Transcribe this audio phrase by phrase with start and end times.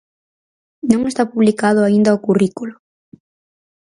[0.91, 2.73] Non está publicado aínda o currículo.